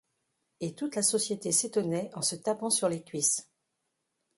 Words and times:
Et 0.61 0.73
toute 0.73 0.95
la 0.95 1.03
société 1.03 1.51
s'étonnait, 1.51 2.09
en 2.15 2.23
se 2.23 2.35
tapant 2.35 2.71
sur 2.71 2.89
les 2.89 3.03
cuisses. 3.03 3.51